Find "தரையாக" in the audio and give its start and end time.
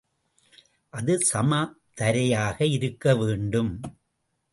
1.97-2.57